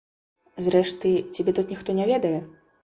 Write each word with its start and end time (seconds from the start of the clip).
Зрэшты, 0.67 1.11
цябе 1.37 1.51
тут 1.61 1.67
ніхто 1.77 1.89
не 2.01 2.05
ведае. 2.15 2.39